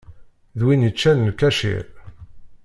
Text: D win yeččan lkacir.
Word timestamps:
D 0.57 0.59
win 0.65 0.85
yeččan 0.87 1.25
lkacir. 1.31 1.85